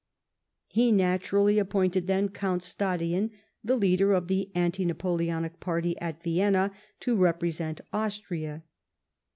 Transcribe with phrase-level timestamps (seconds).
[0.67, 3.29] He naturally appointed, then, Count Stadlon,
[3.63, 8.63] the leader of the anti Napoleonic party at Vienna, to represent Austria.